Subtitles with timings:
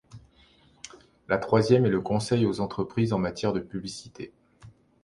[1.29, 4.33] La troisième est le conseil aux entreprises en matière de publicité.